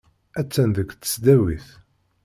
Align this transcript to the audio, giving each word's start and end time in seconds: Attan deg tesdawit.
Attan 0.39 0.69
deg 0.75 0.89
tesdawit. 0.91 1.67